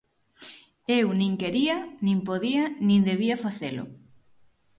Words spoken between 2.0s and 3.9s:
nin podía nin debía facelo.